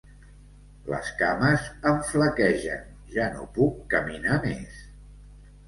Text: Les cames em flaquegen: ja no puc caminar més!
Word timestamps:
Les 0.93 1.11
cames 1.19 1.67
em 1.91 1.99
flaquegen: 2.13 2.83
ja 3.19 3.29
no 3.37 3.47
puc 3.61 3.79
caminar 3.95 4.43
més! 4.51 4.85